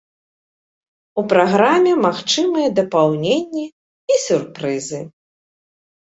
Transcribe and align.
У 1.21 1.23
праграме 1.33 1.91
магчымыя 2.05 2.67
дапаўненні 2.79 3.65
і 4.13 4.17
сюрпрызы. 4.23 4.99